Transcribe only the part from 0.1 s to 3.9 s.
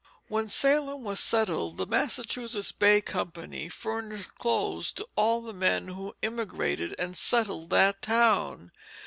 When Salem was settled the Massachusetts Bay Company